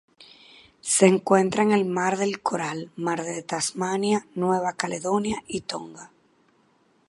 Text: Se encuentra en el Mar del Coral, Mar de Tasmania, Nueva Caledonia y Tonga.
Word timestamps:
Se 0.95 1.05
encuentra 1.05 1.61
en 1.61 1.73
el 1.73 1.85
Mar 1.85 2.17
del 2.17 2.41
Coral, 2.41 2.89
Mar 2.95 3.21
de 3.21 3.43
Tasmania, 3.43 4.25
Nueva 4.33 4.73
Caledonia 4.73 5.43
y 5.47 5.61
Tonga. 5.61 6.09